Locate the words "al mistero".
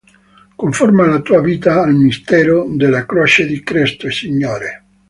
1.83-2.65